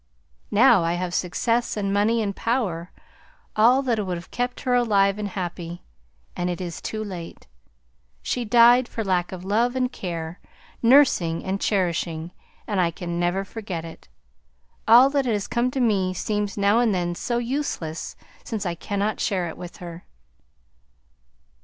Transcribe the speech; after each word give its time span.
Now 0.49 0.83
I 0.83 0.93
have 0.93 1.13
success 1.13 1.77
and 1.77 1.93
money 1.93 2.23
and 2.23 2.35
power, 2.35 2.89
all 3.55 3.83
that 3.83 4.03
would 4.03 4.17
have 4.17 4.31
kept 4.31 4.61
her 4.61 4.73
alive 4.73 5.19
and 5.19 5.27
happy, 5.27 5.83
and 6.35 6.49
it 6.49 6.59
is 6.59 6.81
too 6.81 7.03
late. 7.03 7.45
She 8.23 8.43
died 8.43 8.87
for 8.87 9.03
lack 9.03 9.31
of 9.31 9.45
love 9.45 9.75
and 9.75 9.91
care, 9.91 10.39
nursing 10.81 11.43
and 11.43 11.61
cherishing, 11.61 12.31
and 12.65 12.81
I 12.81 12.89
can 12.89 13.19
never 13.19 13.45
forget 13.45 13.85
it. 13.85 14.07
All 14.87 15.11
that 15.11 15.27
has 15.27 15.45
come 15.47 15.69
to 15.69 15.79
me 15.79 16.15
seems 16.15 16.57
now 16.57 16.79
and 16.79 16.95
then 16.95 17.13
so 17.13 17.37
useless, 17.37 18.15
since 18.43 18.65
I 18.65 18.73
cannot 18.73 19.19
share 19.19 19.49
it 19.49 19.55
with 19.55 19.77
her!" 19.77 20.07